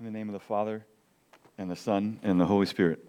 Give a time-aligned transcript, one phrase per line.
[0.00, 0.86] In the name of the Father,
[1.58, 3.06] and the Son, and the Holy Spirit.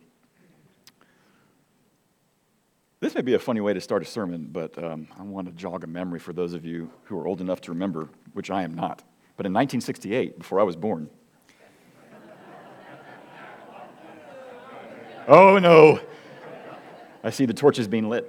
[2.99, 5.53] This may be a funny way to start a sermon, but um, I want to
[5.53, 8.63] jog a memory for those of you who are old enough to remember, which I
[8.63, 9.03] am not.
[9.37, 11.09] But in 1968, before I was born,
[15.29, 16.01] oh no,
[17.23, 18.25] I see the torches being lit.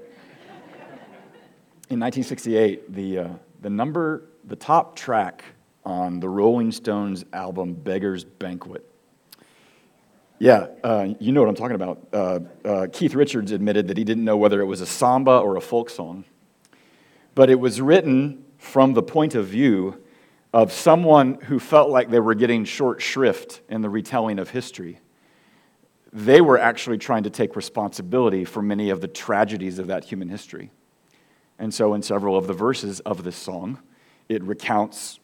[1.90, 3.28] In 1968, the, uh,
[3.60, 5.42] the number, the top track
[5.84, 8.88] on the Rolling Stones album Beggar's Banquet.
[10.38, 12.08] Yeah, uh, you know what I'm talking about.
[12.12, 15.56] Uh, uh, Keith Richards admitted that he didn't know whether it was a samba or
[15.56, 16.24] a folk song,
[17.34, 20.02] but it was written from the point of view
[20.52, 24.98] of someone who felt like they were getting short shrift in the retelling of history.
[26.12, 30.28] They were actually trying to take responsibility for many of the tragedies of that human
[30.28, 30.70] history.
[31.58, 33.78] And so, in several of the verses of this song,
[34.28, 35.20] it recounts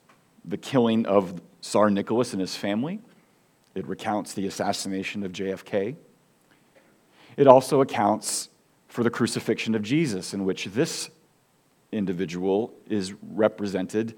[0.48, 3.00] the killing of Tsar Nicholas and his family.
[3.74, 5.96] It recounts the assassination of JFK.
[7.36, 8.48] It also accounts
[8.88, 11.10] for the crucifixion of Jesus, in which this
[11.92, 14.16] individual is represented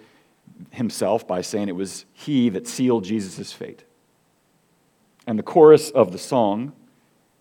[0.71, 3.85] himself by saying it was he that sealed Jesus' fate.
[5.27, 6.73] And the chorus of the song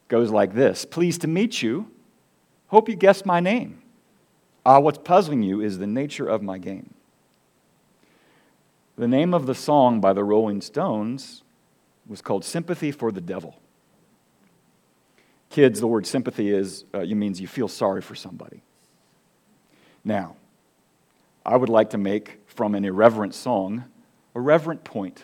[0.07, 1.89] goes like this Pleased to meet you.
[2.67, 3.81] Hope you guessed my name.
[4.65, 6.93] Ah, what's puzzling you is the nature of my game.
[8.99, 11.43] The name of the song by the Rolling Stones
[12.05, 13.57] was called Sympathy for the Devil.
[15.49, 18.61] Kids, the word sympathy is, uh, it means you feel sorry for somebody.
[20.03, 20.35] Now,
[21.45, 23.85] I would like to make from an irreverent song
[24.35, 25.23] a reverent point.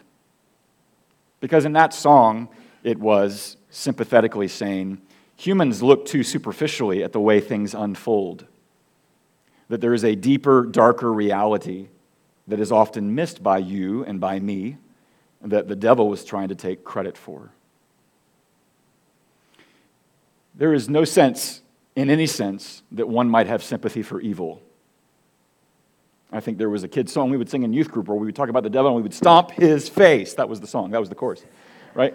[1.42, 2.48] Because in that song,
[2.82, 5.02] it was sympathetically saying,
[5.36, 8.46] humans look too superficially at the way things unfold.
[9.68, 11.90] That there is a deeper, darker reality
[12.48, 14.78] that is often missed by you and by me
[15.42, 17.52] that the devil was trying to take credit for.
[20.54, 21.62] There is no sense,
[21.96, 24.62] in any sense, that one might have sympathy for evil.
[26.32, 28.26] I think there was a kid's song we would sing in youth group where we
[28.26, 30.34] would talk about the devil and we would stomp his face.
[30.34, 31.44] That was the song, that was the chorus,
[31.94, 32.14] right?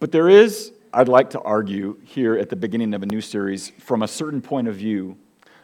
[0.00, 3.70] But there is, I'd like to argue here at the beginning of a new series,
[3.80, 5.16] from a certain point of view,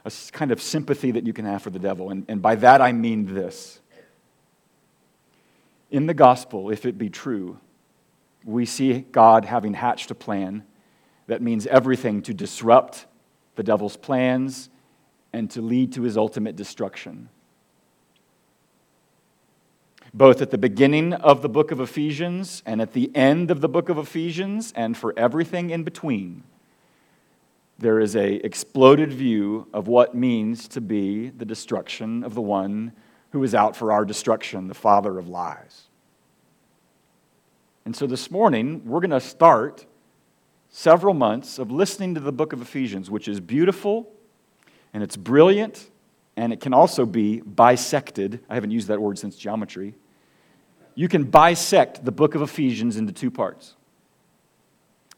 [0.04, 2.10] a kind of sympathy that you can have for the devil.
[2.10, 3.80] And, and by that I mean this.
[5.90, 7.58] In the gospel, if it be true,
[8.44, 10.64] we see God having hatched a plan
[11.26, 13.06] that means everything to disrupt
[13.56, 14.68] the devil's plans
[15.32, 17.28] and to lead to his ultimate destruction.
[20.12, 23.68] Both at the beginning of the book of Ephesians and at the end of the
[23.68, 26.44] book of Ephesians, and for everything in between
[27.78, 32.92] there is a exploded view of what means to be the destruction of the one
[33.30, 35.88] who is out for our destruction, the father of lies.
[37.84, 39.86] And so this morning, we're going to start
[40.70, 44.10] several months of listening to the book of Ephesians, which is beautiful
[44.92, 45.90] and it's brilliant
[46.36, 48.40] and it can also be bisected.
[48.48, 49.94] I haven't used that word since geometry.
[50.94, 53.74] You can bisect the book of Ephesians into two parts.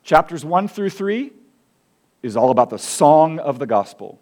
[0.03, 1.33] Chapters 1 through 3
[2.27, 4.21] is all about the song of the gospel,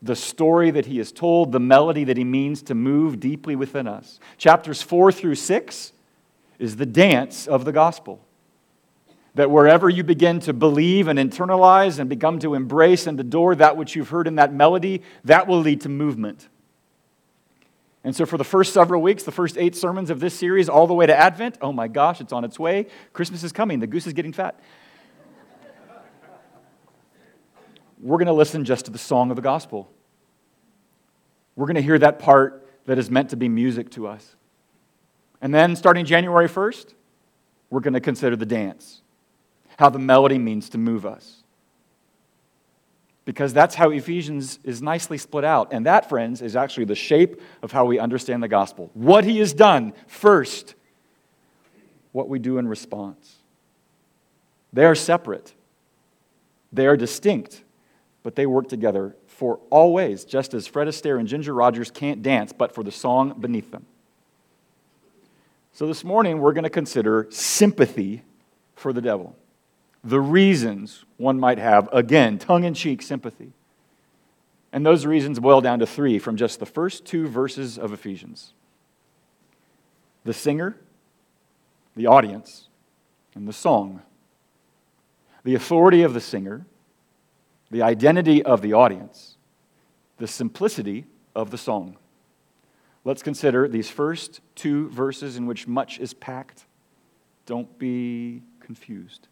[0.00, 3.88] the story that he has told, the melody that he means to move deeply within
[3.88, 4.20] us.
[4.36, 5.92] Chapters 4 through 6
[6.58, 8.20] is the dance of the gospel.
[9.34, 13.76] That wherever you begin to believe and internalize and become to embrace and adore that
[13.76, 16.48] which you've heard in that melody, that will lead to movement.
[18.04, 20.86] And so, for the first several weeks, the first eight sermons of this series, all
[20.86, 22.86] the way to Advent, oh my gosh, it's on its way.
[23.12, 23.80] Christmas is coming.
[23.80, 24.58] The goose is getting fat.
[28.00, 29.90] We're going to listen just to the song of the gospel.
[31.56, 34.36] We're going to hear that part that is meant to be music to us.
[35.40, 36.94] And then, starting January 1st,
[37.70, 39.02] we're going to consider the dance,
[39.78, 41.42] how the melody means to move us.
[43.24, 45.72] Because that's how Ephesians is nicely split out.
[45.72, 48.90] And that, friends, is actually the shape of how we understand the gospel.
[48.94, 50.74] What he has done first,
[52.12, 53.36] what we do in response.
[54.72, 55.54] They are separate,
[56.72, 57.62] they are distinct
[58.22, 62.52] but they work together for always, just as Fred Astaire and Ginger Rogers can't dance,
[62.52, 63.86] but for the song beneath them.
[65.72, 68.24] So this morning, we're going to consider sympathy
[68.74, 69.36] for the devil.
[70.02, 73.52] The reasons one might have, again, tongue in cheek sympathy.
[74.72, 78.52] And those reasons boil down to three from just the first two verses of Ephesians
[80.24, 80.76] the singer,
[81.96, 82.68] the audience,
[83.34, 84.02] and the song.
[85.44, 86.66] The authority of the singer
[87.70, 89.36] the identity of the audience,
[90.18, 91.96] the simplicity of the song.
[93.04, 96.66] let's consider these first two verses in which much is packed.
[97.46, 99.28] Don't be confused.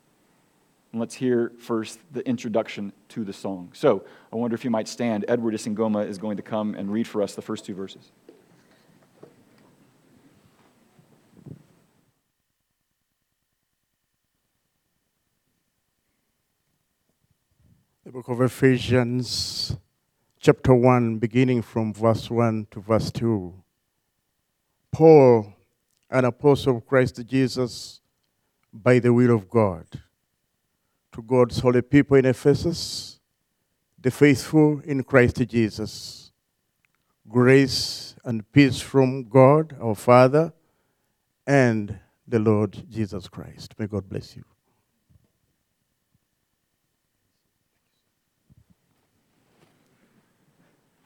[0.92, 3.70] And let's hear first the introduction to the song.
[3.74, 5.26] So I wonder if you might stand.
[5.28, 8.12] Edward Isingoma is going to come and read for us the first two verses.
[18.06, 19.76] The book of Ephesians,
[20.38, 23.52] chapter 1, beginning from verse 1 to verse 2.
[24.92, 25.52] Paul,
[26.08, 28.00] an apostle of Christ Jesus,
[28.72, 29.86] by the will of God,
[31.14, 33.18] to God's holy people in Ephesus,
[34.00, 36.30] the faithful in Christ Jesus.
[37.28, 40.52] Grace and peace from God, our Father,
[41.44, 41.98] and
[42.28, 43.74] the Lord Jesus Christ.
[43.76, 44.44] May God bless you.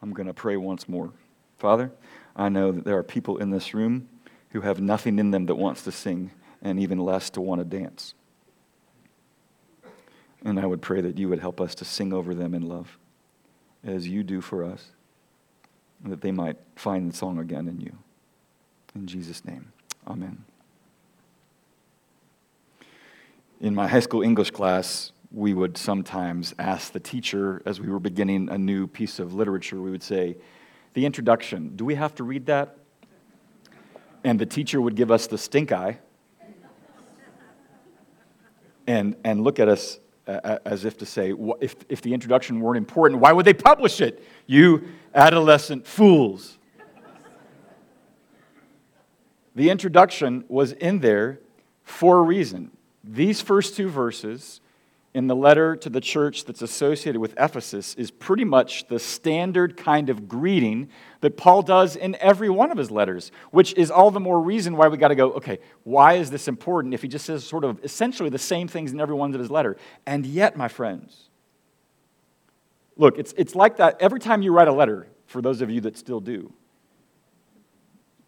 [0.02, 1.12] I'm going to pray once more.
[1.58, 1.92] Father,
[2.34, 4.08] I know that there are people in this room
[4.50, 6.30] who have nothing in them that wants to sing,
[6.62, 8.14] and even less to want to dance.
[10.44, 12.98] And I would pray that you would help us to sing over them in love,
[13.84, 14.88] as you do for us,
[16.04, 17.92] that they might find the song again in you.
[18.94, 19.72] In Jesus' name,
[20.08, 20.44] amen.
[23.60, 28.00] In my high school English class, we would sometimes ask the teacher as we were
[28.00, 30.36] beginning a new piece of literature, we would say,
[30.94, 32.76] The introduction, do we have to read that?
[34.24, 35.98] And the teacher would give us the stink eye
[38.86, 43.20] and, and look at us as if to say, if, if the introduction weren't important,
[43.20, 44.22] why would they publish it?
[44.46, 46.58] You adolescent fools.
[49.54, 51.40] the introduction was in there
[51.82, 52.70] for a reason.
[53.02, 54.60] These first two verses
[55.12, 59.76] in the letter to the church that's associated with Ephesus is pretty much the standard
[59.76, 60.88] kind of greeting
[61.20, 64.76] that Paul does in every one of his letters, which is all the more reason
[64.76, 67.64] why we got to go, okay, why is this important if he just says sort
[67.64, 69.76] of essentially the same things in every one of his letter?
[70.06, 71.28] And yet, my friends,
[72.96, 75.80] look, it's, it's like that every time you write a letter, for those of you
[75.82, 76.52] that still do.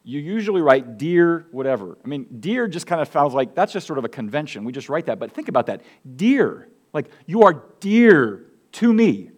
[0.04, 1.98] You usually write dear whatever.
[2.04, 4.64] I mean, dear just kind of sounds like that's just sort of a convention.
[4.64, 5.18] We just write that.
[5.18, 5.82] But think about that.
[6.16, 6.68] Dear.
[6.92, 9.30] Like, you are dear to me.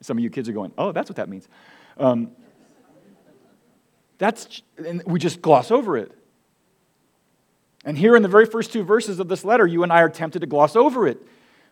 [0.00, 1.46] Some of you kids are going, oh, that's what that means.
[1.98, 2.32] Um,
[4.18, 6.12] that's, and we just gloss over it.
[7.84, 10.08] And here in the very first two verses of this letter, you and I are
[10.08, 11.18] tempted to gloss over it.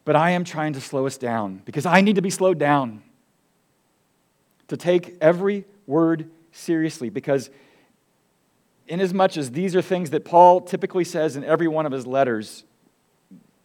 [0.04, 3.02] But I am trying to slow us down because I need to be slowed down.
[4.68, 7.50] To take every word seriously because,
[8.86, 12.64] inasmuch as these are things that Paul typically says in every one of his letters,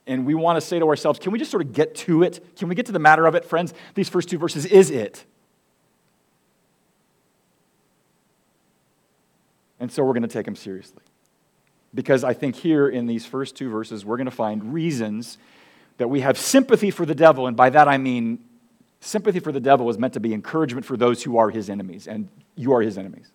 [0.05, 2.57] and we want to say to ourselves, can we just sort of get to it?
[2.57, 3.73] Can we get to the matter of it, friends?
[3.95, 5.23] These first two verses is it.
[9.79, 11.01] And so we're going to take them seriously.
[11.95, 15.37] Because I think here in these first two verses, we're going to find reasons
[15.97, 17.47] that we have sympathy for the devil.
[17.47, 18.39] And by that I mean,
[18.99, 22.07] sympathy for the devil is meant to be encouragement for those who are his enemies,
[22.07, 23.31] and you are his enemies.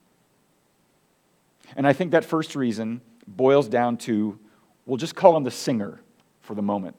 [1.77, 4.39] And I think that first reason boils down to
[4.87, 6.01] we'll just call him the singer
[6.49, 6.97] for the moment.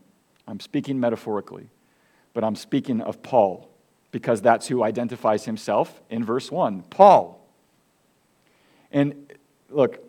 [0.48, 1.72] I'm speaking metaphorically,
[2.36, 3.68] but I'm speaking of Paul
[4.12, 7.44] because that's who identifies himself in verse 1 Paul.
[8.92, 9.34] And
[9.72, 10.04] look,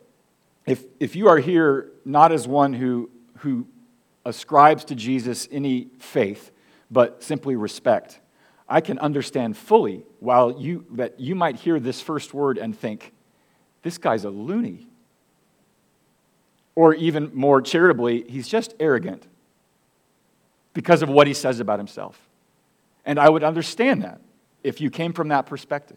[0.67, 3.67] if, if you are here not as one who, who
[4.27, 6.51] ascribes to Jesus any faith,
[6.91, 8.21] but simply respect,
[8.69, 13.15] I can understand fully while you, that you might hear this first word and think,
[13.83, 14.90] this guy's a loony.
[16.75, 19.27] Or even more charitably, he's just arrogant
[20.73, 22.19] because of what he says about himself.
[23.05, 24.21] And I would understand that
[24.63, 25.97] if you came from that perspective.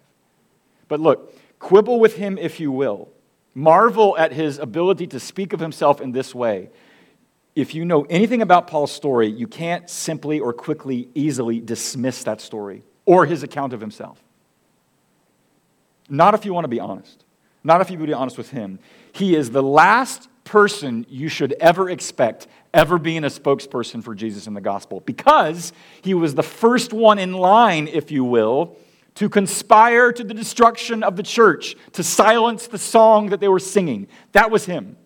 [0.88, 3.10] But look, quibble with him if you will.
[3.56, 6.70] Marvel at his ability to speak of himself in this way.
[7.56, 12.42] If you know anything about Paul's story, you can't simply or quickly, easily dismiss that
[12.42, 14.20] story or his account of himself.
[16.10, 17.24] Not if you want to be honest.
[17.64, 18.80] Not if you want to be honest with him.
[19.12, 24.48] He is the last person you should ever expect ever being a spokesperson for Jesus
[24.48, 28.76] in the gospel because he was the first one in line, if you will,
[29.16, 33.60] to conspire to the destruction of the church, to silence the song that they were
[33.60, 34.08] singing.
[34.32, 34.98] That was him.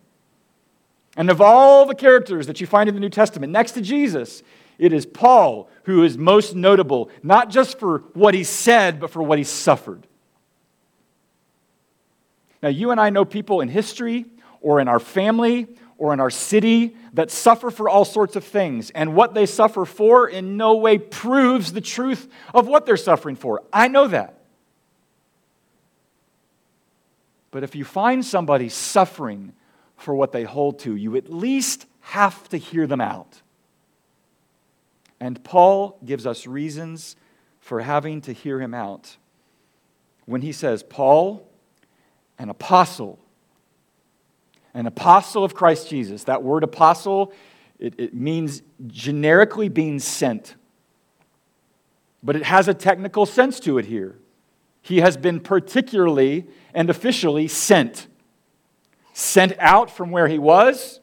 [1.18, 4.44] And of all the characters that you find in the New Testament, next to Jesus,
[4.78, 9.24] it is Paul who is most notable, not just for what he said, but for
[9.24, 10.08] what he suffered.
[12.62, 14.26] Now, you and I know people in history
[14.68, 15.66] or in our family
[15.98, 18.90] or in our city that suffer for all sorts of things.
[18.90, 23.38] And what they suffer for in no way proves the truth of what they're suffering
[23.38, 23.64] for.
[23.72, 24.42] I know that.
[27.50, 29.54] But if you find somebody suffering
[29.96, 33.42] for what they hold to, you at least have to hear them out.
[35.22, 37.16] And Paul gives us reasons
[37.62, 39.16] for having to hear him out
[40.26, 41.48] when he says, Paul,
[42.38, 43.18] an apostle,
[44.78, 46.26] an apostle of Christ Jesus.
[46.26, 47.34] That word apostle,
[47.80, 50.56] it, it means generically being sent.
[52.22, 54.20] But it has a technical sense to it here.
[54.84, 58.06] He has been particularly and officially sent.
[59.14, 61.00] Sent out from where he was,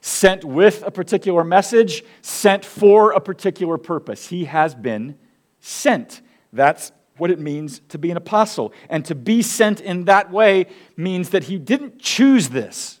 [0.00, 4.28] sent with a particular message, sent for a particular purpose.
[4.28, 5.18] He has been
[5.60, 6.22] sent.
[6.54, 8.72] That's what it means to be an apostle.
[8.88, 12.99] And to be sent in that way means that he didn't choose this.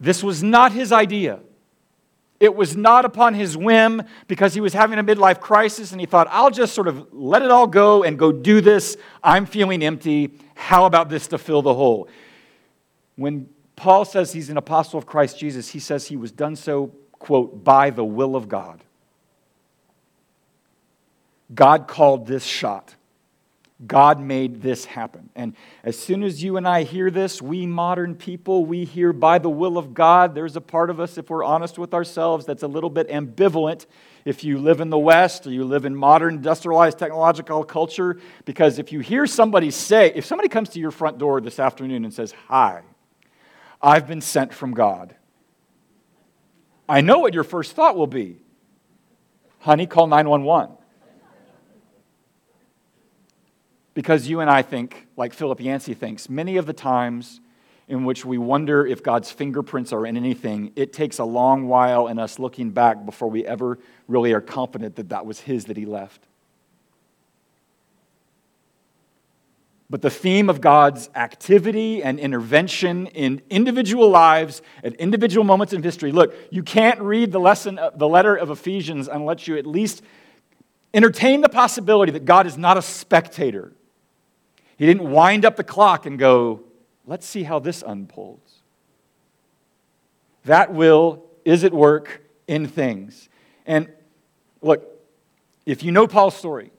[0.00, 1.40] This was not his idea.
[2.40, 6.06] It was not upon his whim because he was having a midlife crisis and he
[6.06, 8.96] thought, I'll just sort of let it all go and go do this.
[9.24, 10.38] I'm feeling empty.
[10.54, 12.08] How about this to fill the hole?
[13.16, 16.92] When Paul says he's an apostle of Christ Jesus, he says he was done so,
[17.12, 18.84] quote, by the will of God.
[21.52, 22.94] God called this shot.
[23.86, 25.30] God made this happen.
[25.36, 25.54] And
[25.84, 29.48] as soon as you and I hear this, we modern people, we hear by the
[29.48, 30.34] will of God.
[30.34, 33.86] There's a part of us, if we're honest with ourselves, that's a little bit ambivalent
[34.24, 38.18] if you live in the West or you live in modern industrialized technological culture.
[38.44, 42.04] Because if you hear somebody say, if somebody comes to your front door this afternoon
[42.04, 42.82] and says, Hi,
[43.80, 45.14] I've been sent from God,
[46.88, 48.42] I know what your first thought will be.
[49.60, 50.77] Honey, call 911.
[53.98, 57.40] Because you and I think, like Philip Yancey thinks, many of the times
[57.88, 62.06] in which we wonder if God's fingerprints are in anything, it takes a long while
[62.06, 63.76] in us looking back before we ever
[64.06, 66.28] really are confident that that was His that He left.
[69.90, 75.82] But the theme of God's activity and intervention in individual lives at individual moments in
[75.82, 76.12] history.
[76.12, 80.04] Look, you can't read the lesson, uh, the letter of Ephesians unless you at least
[80.94, 83.72] entertain the possibility that God is not a spectator.
[84.78, 86.60] He didn't wind up the clock and go,
[87.04, 88.62] let's see how this unfolds.
[90.44, 93.28] That will is at work in things.
[93.66, 93.88] And
[94.62, 94.86] look,
[95.66, 96.70] if you know Paul's story,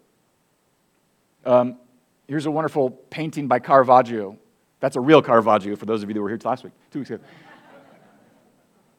[1.46, 1.77] um,
[2.27, 4.38] here's a wonderful painting by Caravaggio.
[4.79, 7.12] That's a real Caravaggio for those of you that were here last week, two weeks
[7.12, 7.22] ago.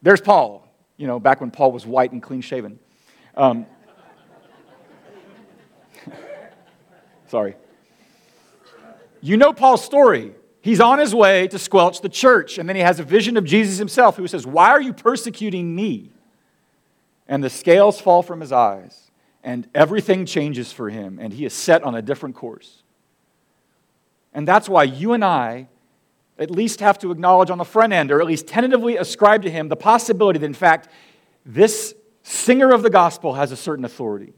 [0.02, 2.78] There's Paul, you know, back when Paul was white and clean shaven.
[3.34, 3.64] Um,
[7.28, 7.56] sorry.
[9.20, 10.34] You know Paul's story.
[10.62, 13.44] He's on his way to squelch the church, and then he has a vision of
[13.44, 16.10] Jesus himself who says, Why are you persecuting me?
[17.26, 19.10] And the scales fall from his eyes,
[19.42, 22.82] and everything changes for him, and he is set on a different course.
[24.34, 25.68] And that's why you and I
[26.38, 29.50] at least have to acknowledge on the front end, or at least tentatively ascribe to
[29.50, 30.88] him, the possibility that, in fact,
[31.44, 34.32] this singer of the gospel has a certain authority.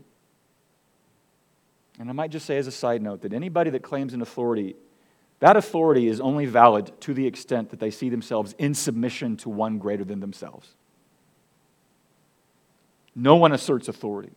[2.02, 4.75] And I might just say as a side note that anybody that claims an authority,
[5.38, 9.49] that authority is only valid to the extent that they see themselves in submission to
[9.49, 10.71] one greater than themselves.
[13.14, 14.32] No one asserts authority.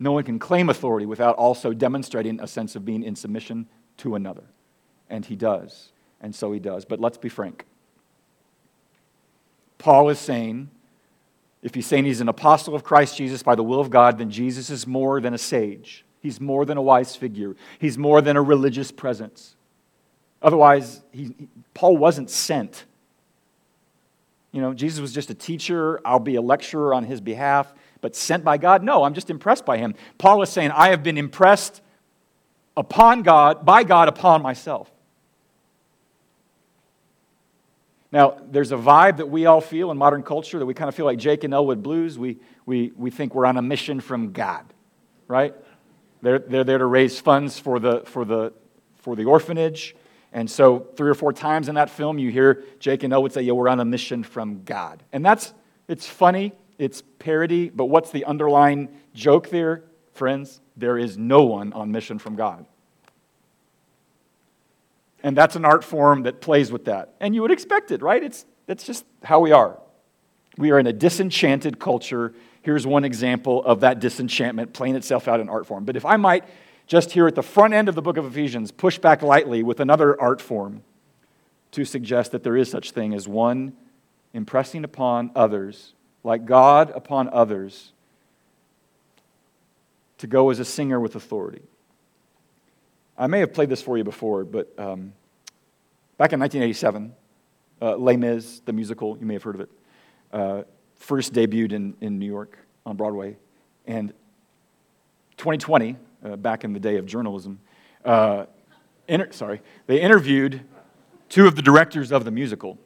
[0.00, 4.16] No one can claim authority without also demonstrating a sense of being in submission to
[4.16, 4.42] another.
[5.08, 5.92] And he does.
[6.20, 6.84] And so he does.
[6.84, 7.64] But let's be frank.
[9.78, 10.68] Paul is saying
[11.66, 14.30] if he's saying he's an apostle of Christ Jesus by the will of God, then
[14.30, 16.04] Jesus is more than a sage.
[16.20, 17.56] He's more than a wise figure.
[17.80, 19.56] He's more than a religious presence.
[20.40, 21.34] Otherwise, he,
[21.74, 22.84] Paul wasn't sent.
[24.52, 26.00] You know, Jesus was just a teacher.
[26.04, 27.74] I'll be a lecturer on his behalf.
[28.00, 28.84] But sent by God?
[28.84, 29.96] No, I'm just impressed by him.
[30.18, 31.82] Paul is saying, I have been impressed
[32.76, 34.88] upon God, by God upon myself.
[38.16, 40.94] Now, there's a vibe that we all feel in modern culture that we kind of
[40.94, 42.18] feel like Jake and Elwood Blues.
[42.18, 44.64] We, we, we think we're on a mission from God,
[45.28, 45.54] right?
[46.22, 48.54] They're, they're there to raise funds for the, for, the,
[48.94, 49.94] for the orphanage.
[50.32, 53.42] And so, three or four times in that film, you hear Jake and Elwood say,
[53.42, 55.02] Yeah, we're on a mission from God.
[55.12, 55.52] And that's,
[55.86, 60.62] it's funny, it's parody, but what's the underlying joke there, friends?
[60.74, 62.64] There is no one on mission from God.
[65.26, 67.16] And that's an art form that plays with that.
[67.18, 68.22] And you would expect it, right?
[68.22, 69.76] It's, that's just how we are.
[70.56, 72.32] We are in a disenchanted culture.
[72.62, 75.84] Here's one example of that disenchantment playing itself out in art form.
[75.84, 76.44] But if I might
[76.86, 79.80] just here at the front end of the book of Ephesians push back lightly with
[79.80, 80.84] another art form
[81.72, 83.72] to suggest that there is such thing as one
[84.32, 85.92] impressing upon others,
[86.22, 87.90] like God upon others,
[90.18, 91.62] to go as a singer with authority.
[93.18, 95.12] I may have played this for you before, but um,
[96.18, 97.14] back in 1987,
[97.80, 99.70] uh, Les Mis, the musical, you may have heard of it,
[100.32, 100.62] uh,
[100.96, 103.38] first debuted in, in New York on Broadway.
[103.86, 104.10] And
[105.38, 107.58] 2020, uh, back in the day of journalism,
[108.04, 108.46] uh,
[109.08, 110.62] inter- sorry, they interviewed
[111.30, 112.78] two of the directors of the musical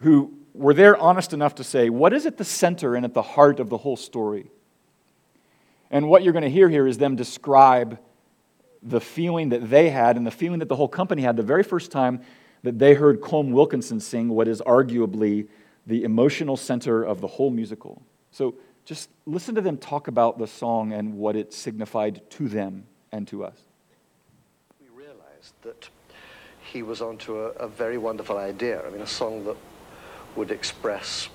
[0.00, 3.22] who were there honest enough to say, what is at the center and at the
[3.22, 4.50] heart of the whole story?
[5.90, 7.98] And what you're going to hear here is them describe
[8.82, 11.62] the feeling that they had and the feeling that the whole company had the very
[11.62, 12.22] first time
[12.62, 15.48] that they heard Colm Wilkinson sing what is arguably
[15.86, 18.02] the emotional center of the whole musical.
[18.30, 22.86] So just listen to them talk about the song and what it signified to them
[23.12, 23.56] and to us.
[24.80, 25.88] We realized that
[26.60, 28.86] he was onto a, a very wonderful idea.
[28.86, 29.56] I mean, a song that
[30.36, 31.28] would express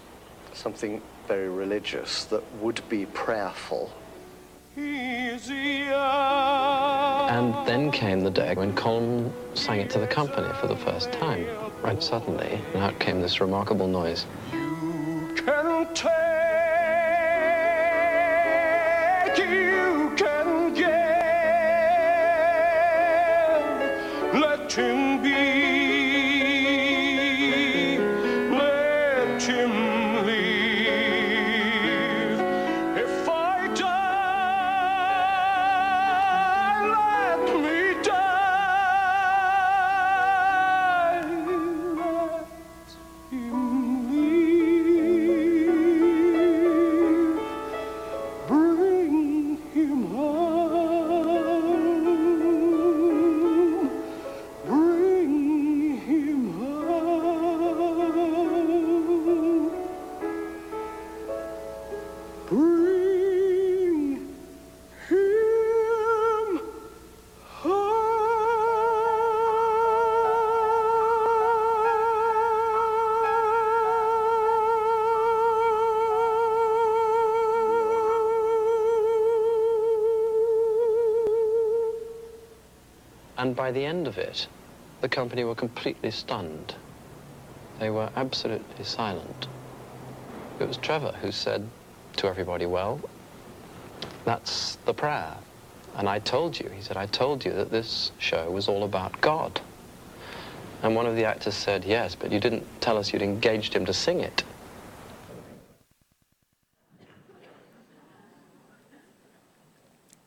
[0.53, 3.91] something very religious, that would be prayerful.
[4.77, 5.39] And
[7.65, 11.47] then came the day when Colm sang it to the company for the first time.
[11.81, 14.25] Right suddenly, and out came this remarkable noise.
[14.51, 16.11] You can take,
[19.37, 20.91] you can give.
[24.33, 25.64] Let him be,
[83.45, 84.47] And by the end of it,
[85.01, 86.73] the company were completely stunned.
[87.79, 89.47] They were absolutely silent.
[90.59, 91.69] It was Trevor who said
[92.15, 92.99] to everybody, Well,
[94.23, 95.35] that's the prayer.
[95.93, 99.21] And I told you, he said, I told you that this show was all about
[99.21, 99.61] God.
[100.81, 103.85] And one of the actors said, Yes, but you didn't tell us you'd engaged him
[103.85, 104.43] to sing it.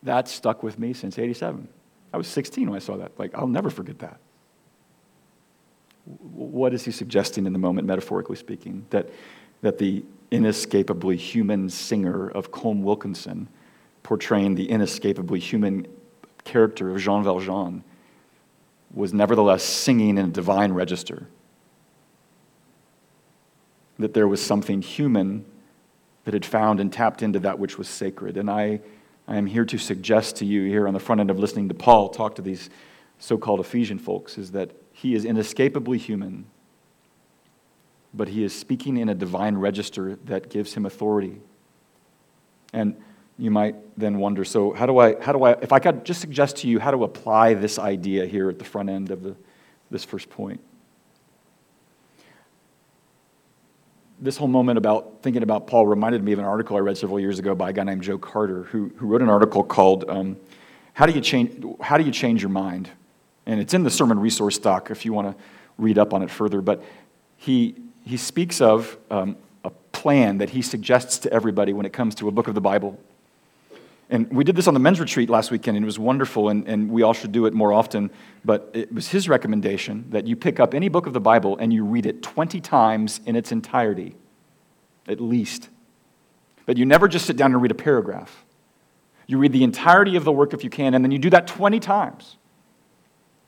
[0.03, 1.67] That stuck with me since 87.
[2.13, 3.11] I was 16 when I saw that.
[3.17, 4.19] Like, I'll never forget that.
[6.33, 8.85] What is he suggesting in the moment, metaphorically speaking?
[8.89, 9.09] That,
[9.61, 13.47] that the inescapably human singer of Colm Wilkinson,
[14.03, 15.87] portraying the inescapably human
[16.43, 17.83] character of Jean Valjean,
[18.93, 21.27] was nevertheless singing in a divine register.
[23.99, 25.45] That there was something human
[26.25, 28.37] that had found and tapped into that which was sacred.
[28.37, 28.81] And I,
[29.29, 31.75] I am here to suggest to you, here on the front end of listening to
[31.75, 32.71] Paul talk to these
[33.19, 36.47] so called Ephesian folks, is that he is inescapably human,
[38.11, 41.39] but he is speaking in a divine register that gives him authority.
[42.73, 42.99] And
[43.37, 46.21] you might then wonder so, how do I, how do I if I could just
[46.21, 49.35] suggest to you how to apply this idea here at the front end of the,
[49.91, 50.59] this first point?
[54.21, 57.19] This whole moment about thinking about Paul reminded me of an article I read several
[57.19, 60.37] years ago by a guy named Joe Carter, who, who wrote an article called um,
[60.93, 62.89] how, do you change, how Do You Change Your Mind?
[63.45, 65.43] And it's in the sermon resource doc if you want to
[65.77, 66.61] read up on it further.
[66.61, 66.83] But
[67.37, 72.15] he, he speaks of um, a plan that he suggests to everybody when it comes
[72.15, 72.99] to a book of the Bible.
[74.11, 76.67] And we did this on the men's retreat last weekend, and it was wonderful, and,
[76.67, 78.09] and we all should do it more often.
[78.43, 81.71] But it was his recommendation that you pick up any book of the Bible and
[81.71, 84.15] you read it 20 times in its entirety,
[85.07, 85.69] at least.
[86.65, 88.45] But you never just sit down and read a paragraph.
[89.27, 91.45] You read the entirety of the work if you can, and then you do that
[91.45, 92.37] 20 times.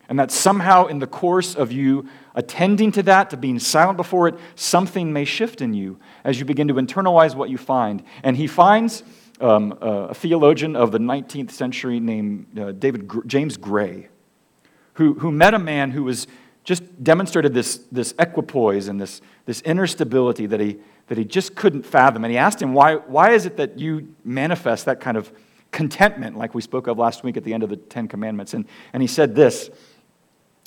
[0.07, 4.27] And that somehow, in the course of you attending to that, to being silent before
[4.27, 8.03] it, something may shift in you as you begin to internalize what you find.
[8.21, 9.03] And he finds
[9.41, 14.07] um, a theologian of the 19th century named uh, David Gr- James Gray,
[14.93, 16.27] who, who met a man who was
[16.63, 20.77] just demonstrated this, this equipoise and this, this inner stability that he,
[21.07, 22.23] that he just couldn't fathom.
[22.23, 25.31] And he asked him, why, why is it that you manifest that kind of
[25.71, 28.53] contentment, like we spoke of last week at the end of the Ten Commandments?
[28.53, 29.69] And, and he said this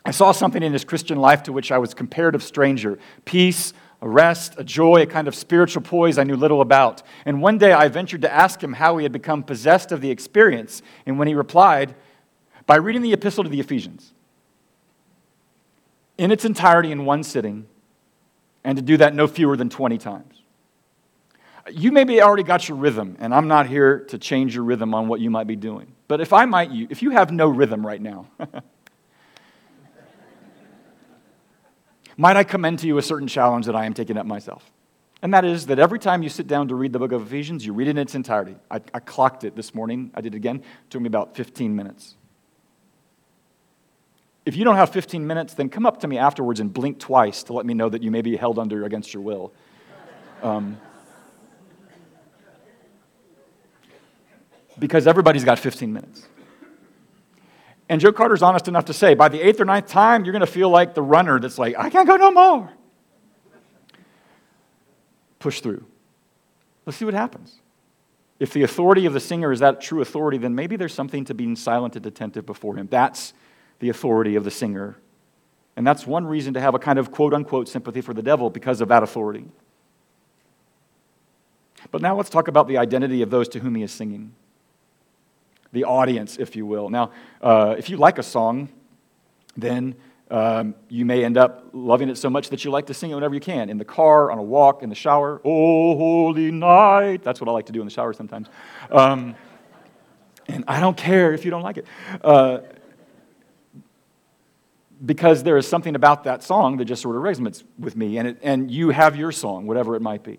[0.04, 3.72] I saw something in his Christian life to which I was comparative stranger peace,
[4.04, 7.02] a rest, a joy, a kind of spiritual poise I knew little about.
[7.24, 10.10] And one day I ventured to ask him how he had become possessed of the
[10.10, 10.82] experience.
[11.06, 11.94] And when he replied,
[12.66, 14.12] by reading the epistle to the Ephesians
[16.18, 17.66] in its entirety in one sitting,
[18.62, 20.42] and to do that no fewer than 20 times.
[21.72, 25.08] You maybe already got your rhythm, and I'm not here to change your rhythm on
[25.08, 25.90] what you might be doing.
[26.08, 28.26] But if I might, you, if you have no rhythm right now,
[32.16, 34.70] might I commend to you a certain challenge that I am taking up myself?
[35.22, 37.64] And that is that every time you sit down to read the book of Ephesians,
[37.64, 38.56] you read it in its entirety.
[38.70, 40.10] I, I clocked it this morning.
[40.14, 40.56] I did it again.
[40.56, 42.16] It took me about 15 minutes.
[44.44, 47.42] If you don't have 15 minutes, then come up to me afterwards and blink twice
[47.44, 49.54] to let me know that you may be held under against your will.
[50.42, 50.78] Um,
[54.78, 56.28] because everybody's got 15 minutes.
[57.88, 60.40] And Joe Carter's honest enough to say by the eighth or ninth time, you're going
[60.40, 62.72] to feel like the runner that's like, I can't go no more.
[65.38, 65.84] Push through.
[66.86, 67.60] Let's see what happens.
[68.40, 71.34] If the authority of the singer is that true authority, then maybe there's something to
[71.34, 72.88] being silent and attentive before him.
[72.90, 73.34] That's
[73.78, 74.96] the authority of the singer.
[75.76, 78.48] And that's one reason to have a kind of quote unquote sympathy for the devil
[78.48, 79.44] because of that authority.
[81.90, 84.32] But now let's talk about the identity of those to whom he is singing
[85.74, 86.88] the audience, if you will.
[86.88, 87.10] Now,
[87.42, 88.70] uh, if you like a song,
[89.56, 89.94] then
[90.30, 93.14] um, you may end up loving it so much that you like to sing it
[93.14, 95.40] whenever you can in the car, on a walk, in the shower.
[95.44, 97.22] Oh, holy night.
[97.22, 98.48] That's what I like to do in the shower sometimes.
[98.90, 99.34] Um,
[100.48, 101.86] and I don't care if you don't like it.
[102.22, 102.58] Uh,
[105.04, 108.28] because there is something about that song that just sort of resonates with me, and,
[108.28, 110.38] it, and you have your song, whatever it might be.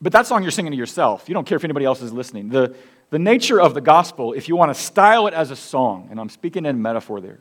[0.00, 1.28] But that song you're singing to yourself.
[1.28, 2.50] You don't care if anybody else is listening.
[2.50, 2.76] The,
[3.10, 6.18] the nature of the gospel, if you want to style it as a song, and
[6.18, 7.40] I'm speaking in metaphor there,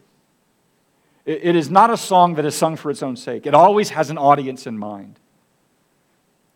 [1.26, 3.48] it, is not a song that is sung for its own sake.
[3.48, 5.20] It always has an audience in mind.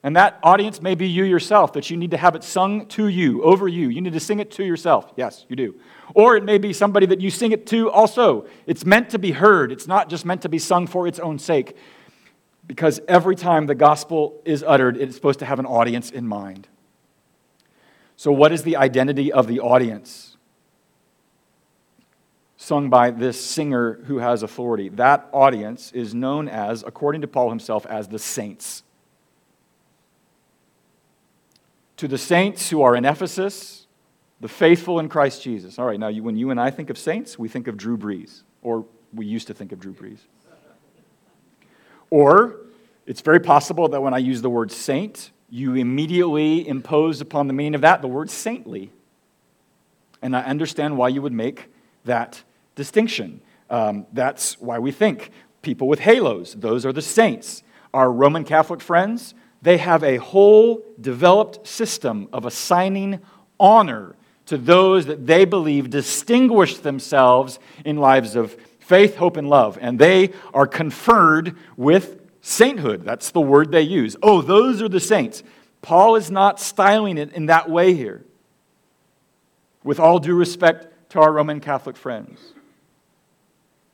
[0.03, 3.07] And that audience may be you yourself, that you need to have it sung to
[3.07, 3.89] you, over you.
[3.89, 5.11] You need to sing it to yourself.
[5.17, 5.75] Yes, you do.
[6.13, 8.45] Or it may be somebody that you sing it to also.
[8.65, 11.39] It's meant to be heard, it's not just meant to be sung for its own
[11.39, 11.75] sake.
[12.65, 16.27] Because every time the gospel is uttered, it is supposed to have an audience in
[16.27, 16.67] mind.
[18.19, 20.35] So, what is the identity of the audience?
[22.57, 24.89] Sung by this singer who has authority.
[24.89, 28.83] That audience is known as, according to Paul himself, as the saints.
[31.95, 33.87] To the saints who are in Ephesus,
[34.41, 35.79] the faithful in Christ Jesus.
[35.79, 37.97] All right, now you, when you and I think of saints, we think of Drew
[37.97, 40.19] Brees, or we used to think of Drew Brees.
[42.09, 42.57] Or
[43.05, 47.53] it's very possible that when I use the word saint, you immediately impose upon the
[47.53, 48.91] meaning of that the word saintly.
[50.21, 51.69] And I understand why you would make
[52.05, 52.43] that
[52.75, 53.41] distinction.
[53.69, 55.31] Um, that's why we think
[55.61, 57.63] people with halos, those are the saints.
[57.93, 63.19] Our Roman Catholic friends, they have a whole developed system of assigning
[63.59, 69.77] honor to those that they believe distinguish themselves in lives of faith, hope, and love.
[69.79, 73.03] And they are conferred with sainthood.
[73.03, 74.15] That's the word they use.
[74.21, 75.43] Oh, those are the saints.
[75.81, 78.23] Paul is not styling it in that way here.
[79.83, 82.39] With all due respect to our Roman Catholic friends,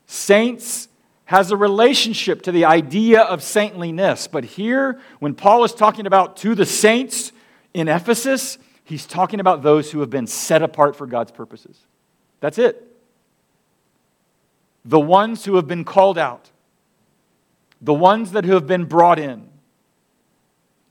[0.08, 0.88] saints
[1.26, 4.28] has a relationship to the idea of saintliness.
[4.28, 7.32] But here, when Paul is talking about to the saints
[7.74, 11.80] in Ephesus, he's talking about those who have been set apart for God's purposes.
[12.40, 12.82] That's it.
[14.84, 16.52] The ones who have been called out
[17.82, 19.50] the ones that have been brought in.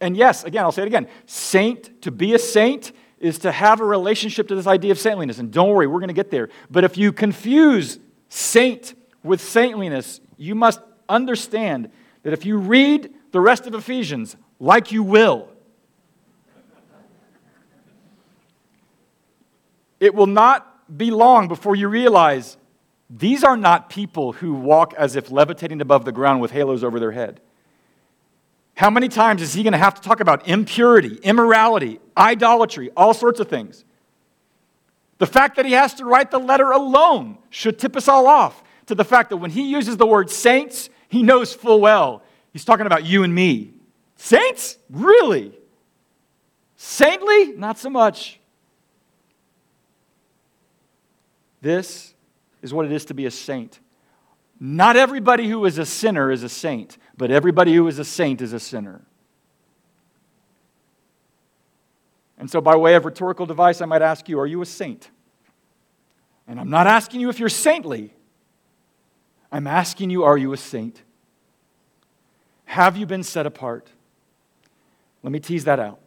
[0.01, 3.81] And yes, again, I'll say it again saint, to be a saint is to have
[3.81, 5.39] a relationship to this idea of saintliness.
[5.39, 6.51] And don't worry, we're going to get there.
[6.71, 11.91] But if you confuse saint with saintliness, you must understand
[12.23, 15.49] that if you read the rest of Ephesians, like you will,
[20.01, 22.59] it will not be long before you realize
[23.11, 26.99] these are not people who walk as if levitating above the ground with halos over
[26.99, 27.41] their head.
[28.77, 33.15] How many times is he going to have to talk about impurity, immorality, idolatry, all
[33.15, 33.85] sorts of things?
[35.19, 38.65] The fact that he has to write the letter alone should tip us all off
[38.87, 42.65] to the fact that when he uses the word saints, he knows full well he's
[42.65, 43.75] talking about you and me.
[44.17, 44.79] Saints?
[44.91, 45.53] Really?
[46.77, 47.53] Saintly?
[47.53, 48.41] Not so much.
[51.61, 52.14] This
[52.65, 53.79] is what it is to be a saint.
[54.59, 58.41] Not everybody who is a sinner is a saint, but everybody who is a saint
[58.41, 59.03] is a sinner.
[62.39, 65.11] And so, by way of rhetorical device, I might ask you, Are you a saint?
[66.49, 68.15] And I'm not asking you if you're saintly.
[69.53, 71.03] I'm asking you, Are you a saint?
[72.65, 73.91] Have you been set apart?
[75.23, 76.01] Let me tease that out.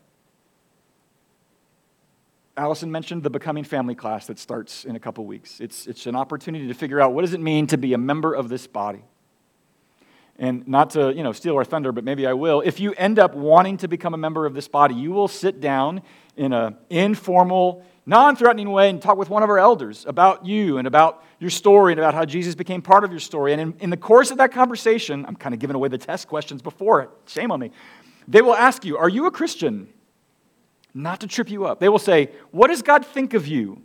[2.58, 5.62] Allison mentioned the Becoming Family class that starts in a couple weeks.
[5.62, 8.34] It's, it's an opportunity to figure out what does it mean to be a member
[8.34, 9.04] of this body.
[10.40, 12.62] And not to you know, steal our thunder, but maybe I will.
[12.62, 15.62] If you end up wanting to become a member of this body, you will sit
[15.62, 16.02] down
[16.36, 20.80] in an informal, non threatening way and talk with one of our elders about you
[20.80, 23.54] and about your story and about how Jesus became part of your story.
[23.54, 26.28] And in, in the course of that conversation, I'm kind of giving away the test
[26.28, 27.10] questions before it.
[27.28, 27.72] Shame on me.
[28.28, 29.90] They will ask you, Are you a Christian?
[30.94, 31.80] Not to trip you up.
[31.80, 33.82] They will say, What does God think of you?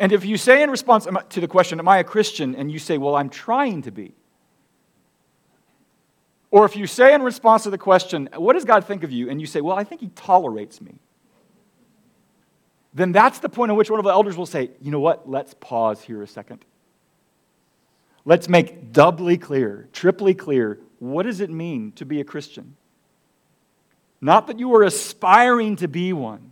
[0.00, 2.54] And if you say in response to the question, Am I a Christian?
[2.54, 4.14] and you say, Well, I'm trying to be.
[6.50, 9.28] Or if you say in response to the question, What does God think of you?
[9.28, 10.94] and you say, Well, I think He tolerates me.
[12.94, 15.28] Then that's the point at which one of the elders will say, You know what?
[15.28, 16.64] Let's pause here a second.
[18.24, 22.76] Let's make doubly clear, triply clear, what does it mean to be a Christian?
[24.20, 26.50] Not that you are aspiring to be one.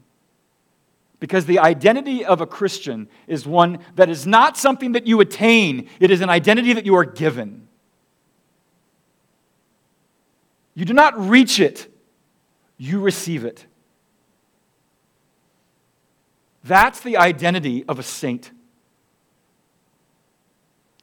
[1.19, 5.89] Because the identity of a Christian is one that is not something that you attain,
[5.99, 7.67] it is an identity that you are given.
[10.75, 11.89] You do not reach it,
[12.77, 13.65] you receive it.
[16.63, 18.51] That's the identity of a saint.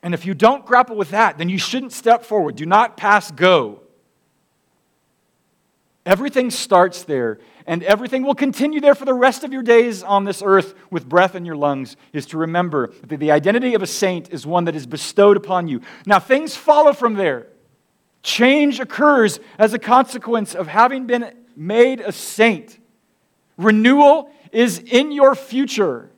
[0.03, 2.57] And if you don't grapple with that, then you shouldn't step forward.
[2.57, 3.82] Do not pass go.
[6.05, 10.25] Everything starts there, and everything will continue there for the rest of your days on
[10.25, 13.87] this earth with breath in your lungs, is to remember that the identity of a
[13.87, 15.79] saint is one that is bestowed upon you.
[16.05, 17.47] Now, things follow from there.
[18.21, 22.79] Change occurs as a consequence of having been made a saint.
[23.57, 26.09] Renewal is in your future,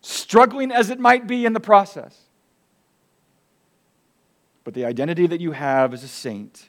[0.00, 2.16] struggling as it might be in the process.
[4.62, 6.68] But the identity that you have as a saint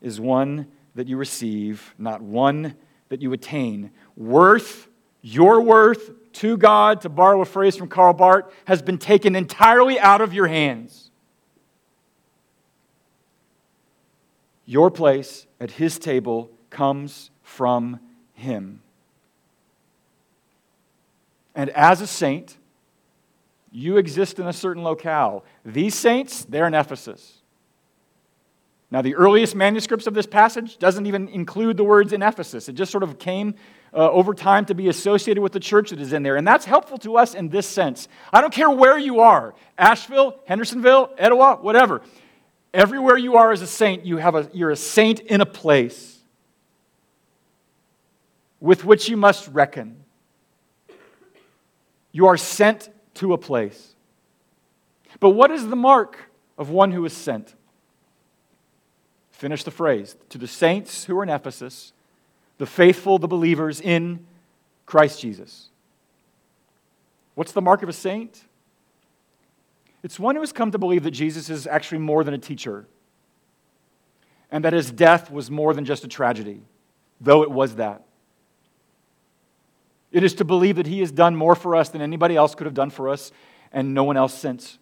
[0.00, 2.76] is one that you receive, not one
[3.08, 3.90] that you attain.
[4.16, 4.88] Worth,
[5.20, 9.98] your worth to God, to borrow a phrase from Karl Barth, has been taken entirely
[10.00, 11.10] out of your hands.
[14.64, 18.00] Your place at His table comes from
[18.34, 18.80] Him.
[21.54, 22.56] And as a saint,
[23.70, 25.44] you exist in a certain locale.
[25.64, 27.41] These saints, they're in Ephesus.
[28.92, 32.68] Now, the earliest manuscripts of this passage doesn't even include the words in Ephesus.
[32.68, 33.54] It just sort of came
[33.94, 36.36] uh, over time to be associated with the church that is in there.
[36.36, 38.06] And that's helpful to us in this sense.
[38.34, 42.02] I don't care where you are Asheville, Hendersonville, Etowah, whatever.
[42.74, 46.18] Everywhere you are as a saint, you have a, you're a saint in a place
[48.60, 50.04] with which you must reckon.
[52.12, 53.94] You are sent to a place.
[55.18, 56.18] But what is the mark
[56.58, 57.54] of one who is sent?
[59.42, 60.14] Finish the phrase.
[60.28, 61.92] To the saints who are in Ephesus,
[62.58, 64.24] the faithful, the believers in
[64.86, 65.68] Christ Jesus.
[67.34, 68.44] What's the mark of a saint?
[70.04, 72.86] It's one who has come to believe that Jesus is actually more than a teacher,
[74.48, 76.62] and that his death was more than just a tragedy,
[77.20, 78.04] though it was that.
[80.12, 82.66] It is to believe that He has done more for us than anybody else could
[82.66, 83.32] have done for us
[83.72, 84.78] and no one else since.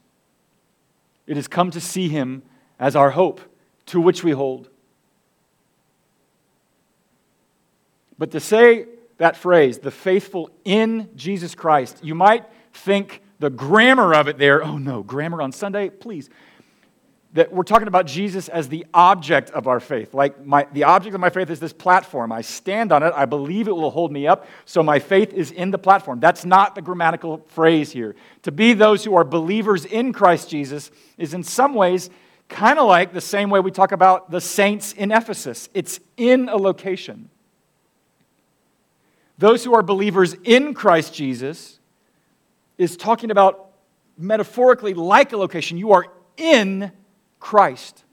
[1.26, 2.42] It has come to see Him
[2.78, 3.40] as our hope
[3.90, 4.68] to which we hold.
[8.18, 8.86] But to say
[9.18, 14.62] that phrase, the faithful in Jesus Christ, you might think the grammar of it there,
[14.62, 16.30] oh no, grammar on Sunday, please
[17.32, 20.14] that we're talking about Jesus as the object of our faith.
[20.14, 22.32] Like my, the object of my faith is this platform.
[22.32, 23.12] I stand on it.
[23.14, 24.48] I believe it will hold me up.
[24.64, 26.18] So my faith is in the platform.
[26.18, 28.16] That's not the grammatical phrase here.
[28.42, 32.10] To be those who are believers in Christ Jesus is in some ways
[32.50, 35.70] kind of like the same way we talk about the saints in Ephesus.
[35.72, 37.30] It's in a location.
[39.38, 41.78] Those who are believers in Christ Jesus
[42.76, 43.70] is talking about
[44.18, 45.78] metaphorically like a location.
[45.78, 46.92] You are in
[47.38, 48.04] Christ.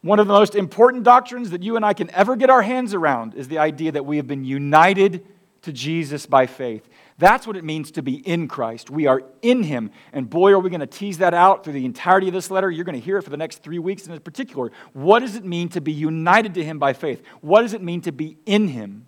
[0.00, 2.94] One of the most important doctrines that you and I can ever get our hands
[2.94, 5.26] around is the idea that we have been united
[5.62, 6.88] to Jesus by faith.
[7.18, 8.90] That's what it means to be in Christ.
[8.90, 9.90] We are in Him.
[10.12, 12.70] And boy, are we going to tease that out through the entirety of this letter.
[12.70, 14.70] You're going to hear it for the next three weeks in particular.
[14.92, 17.22] What does it mean to be united to Him by faith?
[17.40, 19.06] What does it mean to be in Him?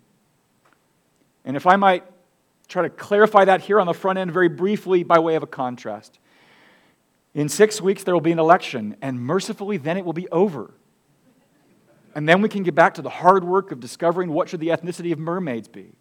[1.45, 2.03] And if I might
[2.69, 5.47] try to clarify that here on the front end very briefly by way of a
[5.47, 6.19] contrast.
[7.33, 10.71] In six weeks, there will be an election, and mercifully, then it will be over.
[12.15, 14.69] And then we can get back to the hard work of discovering what should the
[14.69, 15.93] ethnicity of mermaids be.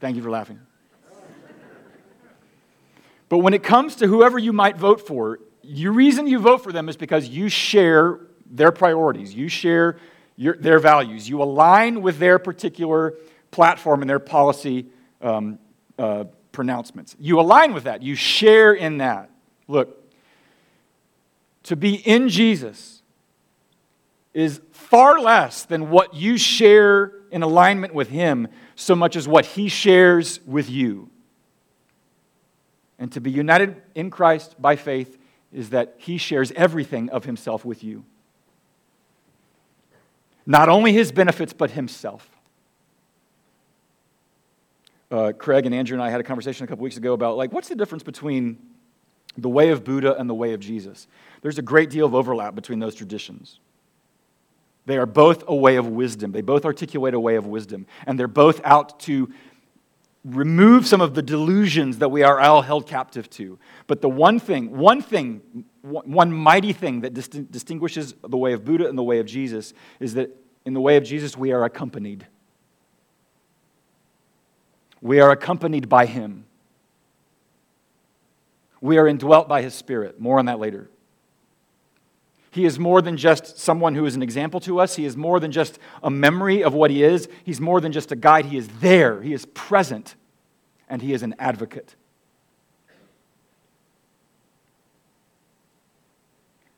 [0.00, 0.58] Thank you for laughing.
[3.28, 6.72] But when it comes to whoever you might vote for, the reason you vote for
[6.72, 9.32] them is because you share their priorities.
[9.32, 9.98] You share
[10.36, 11.28] your, their values.
[11.28, 13.14] You align with their particular
[13.52, 14.86] platform and their policy
[15.20, 15.58] um,
[15.96, 17.14] uh, pronouncements.
[17.20, 18.02] You align with that.
[18.02, 19.30] You share in that.
[19.68, 19.96] Look,
[21.64, 22.99] to be in Jesus
[24.32, 29.44] is far less than what you share in alignment with Him, so much as what
[29.44, 31.10] He shares with you.
[32.98, 35.18] And to be united in Christ by faith
[35.52, 38.04] is that He shares everything of Himself with you.
[40.46, 42.28] Not only His benefits, but Himself.
[45.10, 47.52] Uh, Craig and Andrew and I had a conversation a couple weeks ago about, like,
[47.52, 48.58] what's the difference between
[49.36, 51.08] the way of Buddha and the way of Jesus?
[51.42, 53.58] There's a great deal of overlap between those traditions.
[54.86, 56.32] They are both a way of wisdom.
[56.32, 57.86] They both articulate a way of wisdom.
[58.06, 59.32] And they're both out to
[60.24, 63.58] remove some of the delusions that we are all held captive to.
[63.86, 68.88] But the one thing, one thing, one mighty thing that distinguishes the way of Buddha
[68.88, 72.26] and the way of Jesus is that in the way of Jesus, we are accompanied.
[75.00, 76.44] We are accompanied by Him.
[78.82, 80.20] We are indwelt by His Spirit.
[80.20, 80.90] More on that later.
[82.50, 84.96] He is more than just someone who is an example to us.
[84.96, 87.28] He is more than just a memory of what he is.
[87.44, 88.46] He's more than just a guide.
[88.46, 90.16] He is there, he is present,
[90.88, 91.94] and he is an advocate.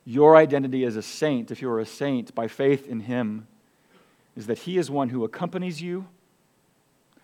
[0.05, 3.47] Your identity as a saint, if you're a saint by faith in him,
[4.37, 6.07] is that he is one who accompanies you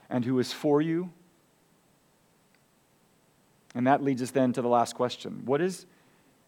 [0.09, 1.11] and who is for you.
[3.75, 5.87] And that leads us then to the last question What is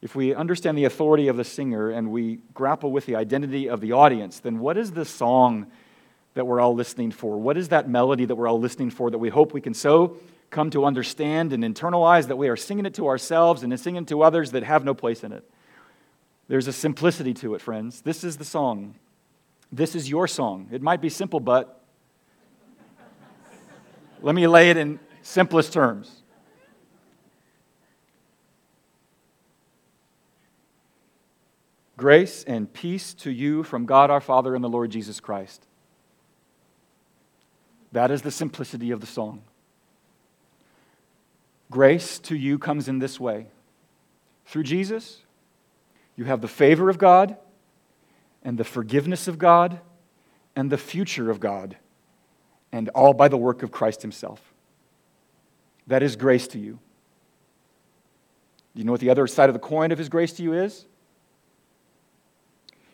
[0.02, 3.80] if we understand the authority of the singer and we grapple with the identity of
[3.80, 5.70] the audience, then what is the song
[6.34, 7.38] that we're all listening for?
[7.38, 10.16] What is that melody that we're all listening for that we hope we can so
[10.48, 14.22] come to understand and internalize that we are singing it to ourselves and singing to
[14.22, 15.48] others that have no place in it?
[16.48, 18.00] There's a simplicity to it, friends.
[18.00, 18.94] This is the song.
[19.70, 20.68] This is your song.
[20.72, 21.84] It might be simple, but
[24.22, 26.19] let me lay it in simplest terms.
[32.00, 35.66] Grace and peace to you from God our Father and the Lord Jesus Christ.
[37.92, 39.42] That is the simplicity of the song.
[41.70, 43.48] Grace to you comes in this way
[44.46, 45.18] through Jesus,
[46.16, 47.36] you have the favor of God,
[48.42, 49.78] and the forgiveness of God,
[50.56, 51.76] and the future of God,
[52.72, 54.40] and all by the work of Christ Himself.
[55.86, 56.78] That is grace to you.
[58.74, 60.54] Do you know what the other side of the coin of His grace to you
[60.54, 60.86] is?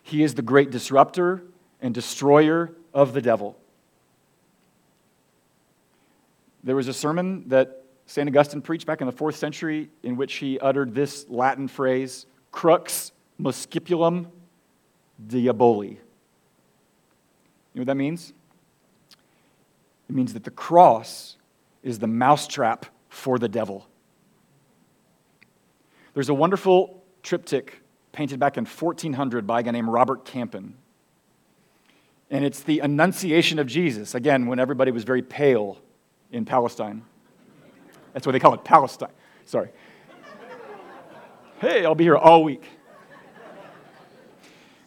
[0.07, 1.43] He is the great disruptor
[1.81, 3.59] and destroyer of the devil.
[6.63, 8.29] There was a sermon that St.
[8.29, 13.11] Augustine preached back in the fourth century in which he uttered this Latin phrase, crux
[13.41, 14.29] muscipulum
[15.27, 15.91] diaboli.
[15.91, 15.97] You
[17.75, 18.33] know what that means?
[20.09, 21.37] It means that the cross
[21.83, 23.89] is the mousetrap for the devil.
[26.15, 27.83] There's a wonderful triptych
[28.17, 30.75] painted back in 1400 by a guy named Robert Campin.
[32.31, 35.77] And it's the Annunciation of Jesus, again, when everybody was very pale
[36.33, 37.03] in Palestine.
[38.15, 39.11] That's why they call it Palestine.
[39.45, 39.69] Sorry.
[41.61, 42.65] Hey, I'll be here all week.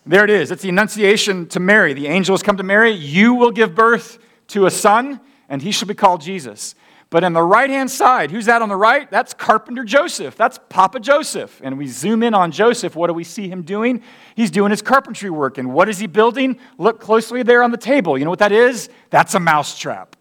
[0.08, 0.50] There it is.
[0.50, 1.94] It's the Annunciation to Mary.
[1.94, 2.94] The angel has come to Mary.
[2.94, 6.74] You will give birth to a son, and he shall be called Jesus.
[7.12, 9.10] But on the right hand side, who's that on the right?
[9.10, 10.36] That's Carpenter Joseph.
[10.36, 11.60] That's Papa Joseph.
[11.64, 12.96] And we zoom in on Joseph.
[12.96, 14.04] What do we see him doing?
[14.36, 15.58] He's doing his carpentry work.
[15.58, 16.60] And what is he building?
[16.78, 18.16] Look closely there on the table.
[18.16, 18.90] You know what that is?
[19.10, 20.16] That's a mousetrap.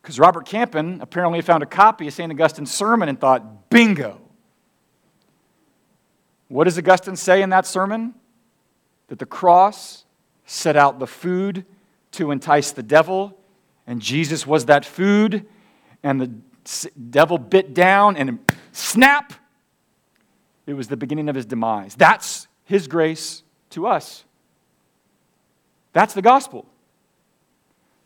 [0.00, 2.32] Because Robert Campin apparently found a copy of St.
[2.32, 4.22] Augustine's sermon and thought, bingo.
[6.48, 8.14] What does Augustine say in that sermon?
[9.08, 10.06] That the cross
[10.46, 11.66] set out the food
[12.12, 13.36] to entice the devil
[13.90, 15.44] and Jesus was that food,
[16.04, 16.30] and the
[17.10, 18.38] devil bit down and
[18.70, 19.32] snap,
[20.64, 21.96] it was the beginning of his demise.
[21.96, 24.22] That's his grace to us.
[25.92, 26.66] That's the gospel.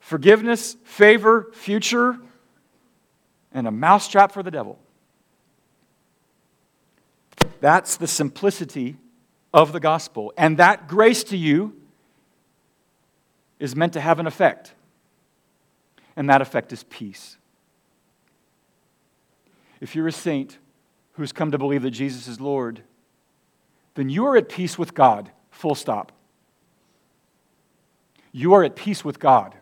[0.01, 2.17] Forgiveness, favor, future,
[3.53, 4.79] and a mousetrap for the devil.
[7.61, 8.97] That's the simplicity
[9.53, 10.33] of the gospel.
[10.39, 11.79] And that grace to you
[13.59, 14.73] is meant to have an effect
[16.17, 17.37] and that effect is peace.
[19.81, 20.59] If you're a saint
[21.13, 22.83] who's come to believe that Jesus is Lord,
[23.95, 26.13] then you are at peace with God, full stop.
[28.33, 29.55] You are at peace with God.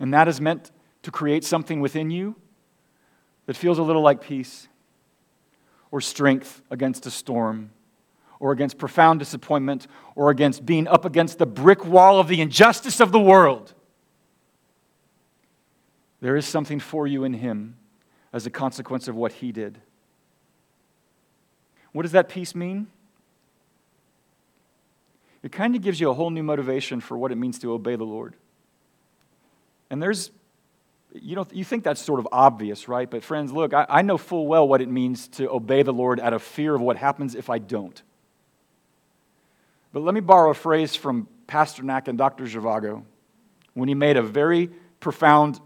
[0.00, 0.70] And that is meant
[1.02, 2.36] to create something within you
[3.46, 4.68] that feels a little like peace
[5.90, 7.70] or strength against a storm
[8.40, 13.00] or against profound disappointment or against being up against the brick wall of the injustice
[13.00, 13.74] of the world.
[16.20, 17.76] There is something for you in Him
[18.32, 19.80] as a consequence of what He did.
[21.92, 22.88] What does that peace mean?
[25.42, 27.96] It kind of gives you a whole new motivation for what it means to obey
[27.96, 28.34] the Lord.
[29.90, 30.30] And there's,
[31.14, 33.08] you know, you think that's sort of obvious, right?
[33.08, 36.20] But friends, look, I, I know full well what it means to obey the Lord
[36.20, 38.02] out of fear of what happens if I don't.
[39.92, 42.44] But let me borrow a phrase from Pasternak and Dr.
[42.44, 43.04] Zhivago
[43.74, 45.60] when he made a very profound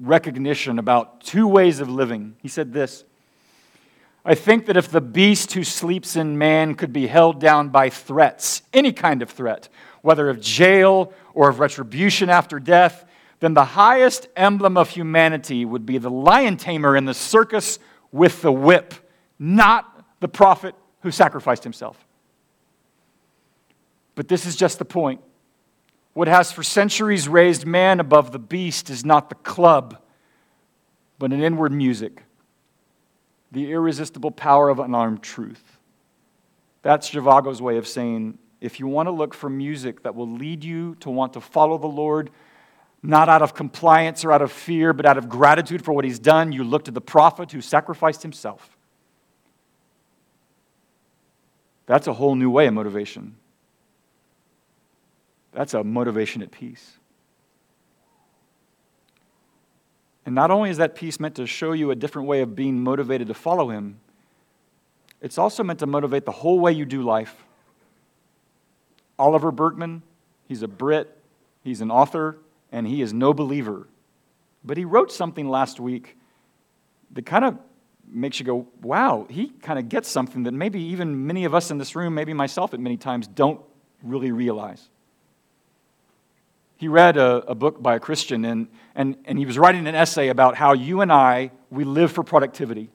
[0.00, 2.36] recognition about two ways of living.
[2.42, 3.04] He said this
[4.24, 7.90] I think that if the beast who sleeps in man could be held down by
[7.90, 9.68] threats, any kind of threat,
[10.00, 13.04] whether of jail or of retribution after death,
[13.40, 17.78] then the highest emblem of humanity would be the lion tamer in the circus
[18.12, 18.94] with the whip,
[19.38, 22.02] not the prophet who sacrificed himself.
[24.14, 25.20] But this is just the point.
[26.14, 30.00] What has for centuries raised man above the beast is not the club,
[31.18, 32.22] but an inward music,
[33.50, 35.78] the irresistible power of unarmed truth.
[36.82, 40.62] That's Zhivago's way of saying if you want to look for music that will lead
[40.62, 42.30] you to want to follow the Lord,
[43.02, 46.20] not out of compliance or out of fear, but out of gratitude for what he's
[46.20, 48.78] done, you look to the prophet who sacrificed himself.
[51.86, 53.36] That's a whole new way of motivation.
[55.54, 56.98] That's a motivation at peace.
[60.26, 62.82] And not only is that peace meant to show you a different way of being
[62.82, 64.00] motivated to follow him,
[65.20, 67.44] it's also meant to motivate the whole way you do life.
[69.18, 70.02] Oliver Burkeman,
[70.48, 71.16] he's a Brit,
[71.62, 72.38] he's an author,
[72.72, 73.86] and he is no believer.
[74.64, 76.16] But he wrote something last week
[77.12, 77.58] that kind of
[78.08, 81.70] makes you go, wow, he kind of gets something that maybe even many of us
[81.70, 83.60] in this room, maybe myself at many times, don't
[84.02, 84.88] really realize.
[86.84, 89.94] He read a, a, book by a Christian, and, and, and he was writing an
[89.94, 92.90] essay about how you and I, we live for productivity.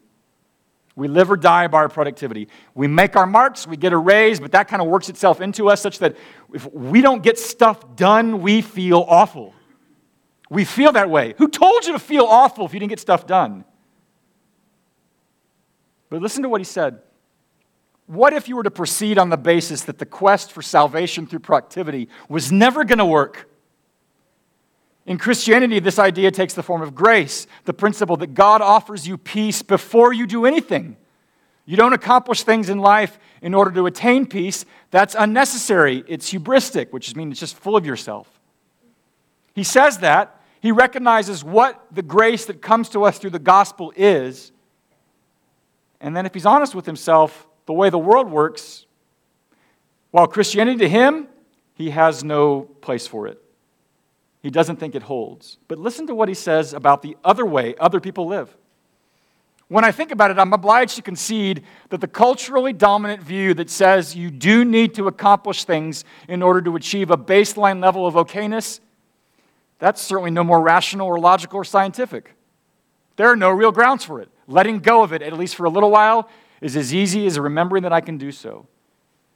[0.96, 2.50] We live or die by our productivity.
[2.76, 5.72] We make our marks, we get a raise, but that kind of works itself into
[5.72, 6.18] us such that
[6.54, 9.56] if we don't get stuff done, we feel awful.
[10.52, 11.34] We feel that way.
[11.40, 13.66] Who told you to feel awful if you didn't get stuff done?
[16.12, 17.02] But listen to what he said.
[18.06, 21.40] What if you were to proceed on the basis that the quest for salvation through
[21.40, 23.49] productivity was never going to work?
[25.10, 29.18] In Christianity, this idea takes the form of grace, the principle that God offers you
[29.18, 30.98] peace before you do anything.
[31.66, 34.66] You don't accomplish things in life in order to attain peace.
[34.92, 36.04] That's unnecessary.
[36.08, 38.30] It's hubristic, which means it's just full of yourself.
[39.56, 40.40] He says that.
[40.62, 44.52] He recognizes what the grace that comes to us through the gospel is.
[46.00, 48.86] And then, if he's honest with himself, the way the world works,
[50.12, 51.28] while Christianity to him,
[51.74, 53.42] he has no place for it.
[54.42, 55.58] He doesn't think it holds.
[55.68, 58.56] But listen to what he says about the other way other people live.
[59.68, 63.70] When I think about it, I'm obliged to concede that the culturally dominant view that
[63.70, 68.16] says you do need to accomplish things in order to achieve a baseline level of
[68.16, 68.80] okayness,
[69.78, 72.34] that's certainly no more rational or logical or scientific.
[73.16, 74.30] There are no real grounds for it.
[74.48, 76.30] Letting go of it, at least for a little while,
[76.62, 78.68] is as easy as remembering that I can do so.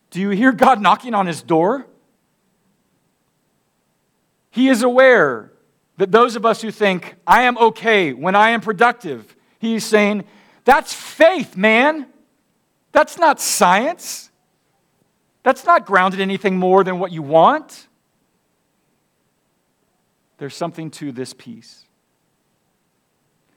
[0.10, 1.86] Do you hear God knocking on his door?
[4.54, 5.51] He is aware
[5.97, 10.26] that those of us who think, I am okay when I am productive, he's saying,
[10.64, 12.06] that's faith, man.
[12.91, 14.30] That's not science.
[15.41, 17.88] That's not grounded in anything more than what you want.
[20.38, 21.86] There's something to this peace.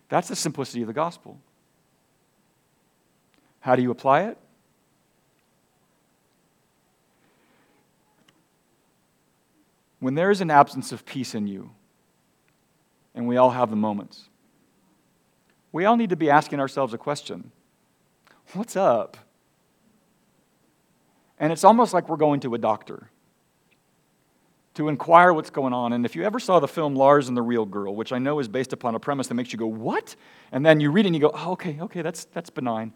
[0.08, 1.38] That's the simplicity of the gospel.
[3.60, 4.38] How do you apply it?
[10.06, 11.72] When there is an absence of peace in you,
[13.12, 14.28] and we all have the moments,
[15.72, 17.50] we all need to be asking ourselves a question
[18.52, 19.16] What's up?
[21.40, 23.10] And it's almost like we're going to a doctor
[24.74, 25.92] to inquire what's going on.
[25.92, 28.38] And if you ever saw the film Lars and the Real Girl, which I know
[28.38, 30.14] is based upon a premise that makes you go, What?
[30.52, 32.92] And then you read it and you go, Oh, okay, okay, that's, that's benign.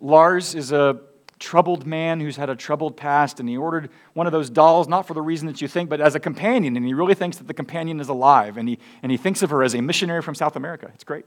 [0.00, 0.98] Lars is a
[1.42, 5.06] troubled man who's had a troubled past, and he ordered one of those dolls, not
[5.08, 6.76] for the reason that you think, but as a companion.
[6.76, 9.50] And he really thinks that the companion is alive, and he, and he thinks of
[9.50, 10.90] her as a missionary from South America.
[10.94, 11.26] It's great.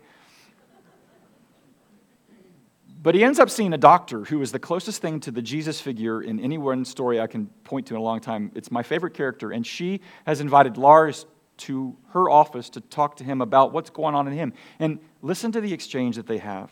[3.03, 5.79] But he ends up seeing a doctor who is the closest thing to the Jesus
[5.81, 8.51] figure in any one story I can point to in a long time.
[8.55, 11.25] It's my favorite character, and she has invited Lars
[11.57, 14.53] to her office to talk to him about what's going on in him.
[14.79, 16.71] And listen to the exchange that they have.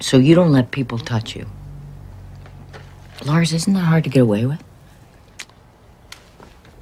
[0.00, 1.46] So you don't let people touch you.
[3.24, 4.62] Lars, isn't that hard to get away with?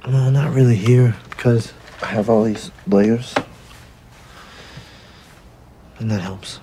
[0.07, 3.35] No, not really here because I have all these layers.
[5.99, 6.59] And that helps.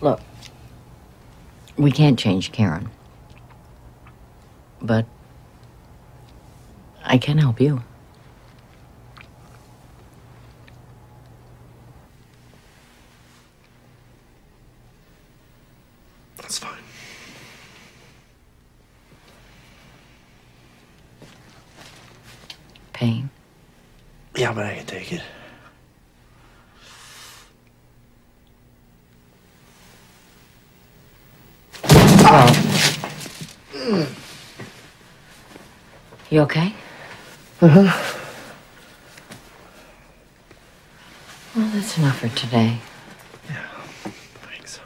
[0.00, 0.20] Look,
[1.76, 2.88] we can't change Karen.
[4.80, 5.06] But
[7.04, 7.82] I can help you.
[16.36, 16.78] That's fine.
[23.00, 23.30] Pain.
[24.36, 25.22] Yeah, but I can take it.
[36.28, 36.74] You okay?
[37.62, 38.16] Uh-huh.
[41.56, 42.76] Well, that's enough for today.
[44.42, 44.78] Thanks.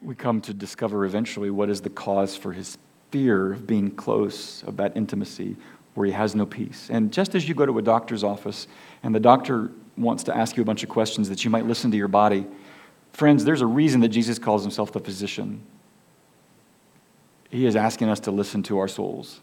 [0.00, 2.78] We come to discover eventually what is the cause for his
[3.10, 5.56] fear of being close, of that intimacy
[5.94, 6.88] where he has no peace.
[6.90, 8.66] And just as you go to a doctor's office
[9.02, 11.90] and the doctor wants to ask you a bunch of questions that you might listen
[11.90, 12.46] to your body,
[13.12, 15.62] friends, there's a reason that Jesus calls himself the physician.
[17.48, 19.40] He is asking us to listen to our souls.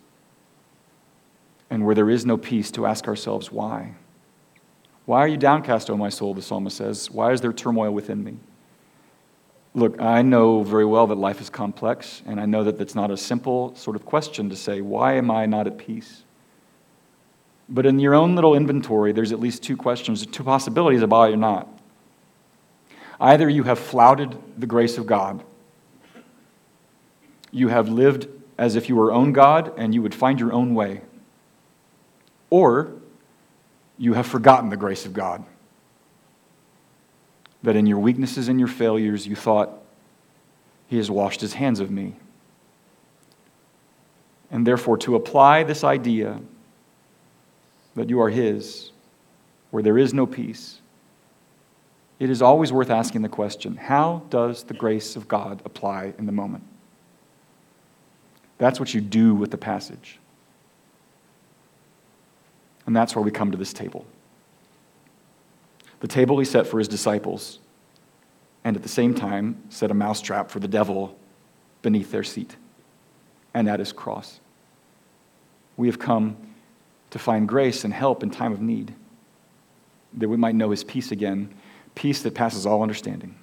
[1.70, 3.96] And where there is no peace, to ask ourselves, why?
[5.06, 6.36] Why are you downcast, O my soul?
[6.36, 7.10] The psalmist says.
[7.10, 8.38] Why is there turmoil within me?
[9.76, 13.10] Look, I know very well that life is complex, and I know that that's not
[13.10, 16.24] a simple sort of question to say, why am I not at peace?
[17.68, 21.28] But in your own little inventory, there's at least two questions, two possibilities about why
[21.30, 21.68] you're not.
[23.20, 25.44] Either you have flouted the grace of God,
[27.52, 30.76] you have lived as if you were own God and you would find your own
[30.76, 31.02] way,
[32.52, 32.92] or
[33.98, 35.44] you have forgotten the grace of God
[37.64, 39.72] that in your weaknesses and your failures you thought,
[40.88, 42.16] He has washed His hands of me.
[44.52, 46.40] And therefore, to apply this idea
[47.96, 48.92] that you are His,
[49.72, 50.82] where there is no peace,
[52.20, 56.26] it is always worth asking the question how does the grace of God apply in
[56.26, 56.64] the moment?
[58.58, 60.20] That's what you do with the passage.
[62.86, 64.06] And that's where we come to this table
[66.04, 67.60] the table he set for his disciples,
[68.66, 71.18] and at the same time set a mousetrap for the devil
[71.82, 72.58] beneath their seat
[73.54, 74.42] and at his cross.
[75.78, 76.36] We have come
[77.12, 78.94] to find grace and help in time of need,
[80.16, 81.56] that we might know his peace again,
[81.96, 83.36] peace that passes all understanding.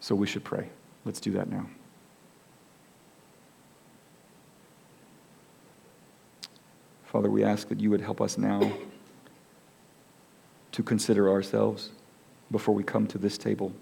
[0.00, 0.70] So we should pray.
[1.04, 1.66] Let's do that now.
[7.04, 8.72] Father, we ask that you would help us now
[10.74, 11.90] to consider ourselves
[12.50, 13.72] before we come to this table.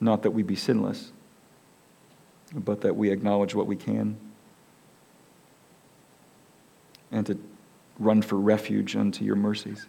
[0.00, 1.10] Not that we be sinless,
[2.54, 4.16] but that we acknowledge what we can
[7.10, 7.36] and to
[7.98, 9.86] run for refuge unto your mercies.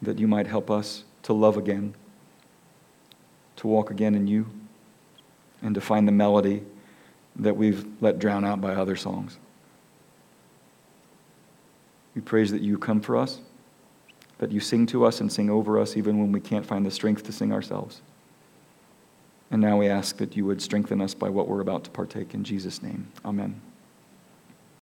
[0.00, 1.94] That you might help us to love again,
[3.56, 4.46] to walk again in you,
[5.60, 6.62] and to find the melody
[7.36, 9.36] that we've let drown out by other songs.
[12.14, 13.40] We praise that you come for us
[14.40, 16.90] that you sing to us and sing over us even when we can't find the
[16.90, 18.00] strength to sing ourselves.
[19.50, 22.32] And now we ask that you would strengthen us by what we're about to partake
[22.32, 23.08] in Jesus' name.
[23.22, 23.60] Amen.